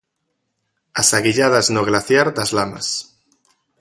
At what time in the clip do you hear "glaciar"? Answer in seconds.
1.89-2.27